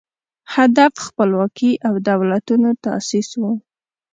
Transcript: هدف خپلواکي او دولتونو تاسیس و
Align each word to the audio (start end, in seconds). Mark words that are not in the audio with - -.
هدف 0.53 0.93
خپلواکي 1.05 1.71
او 1.87 1.93
دولتونو 2.09 2.69
تاسیس 2.85 3.29
و 3.39 3.41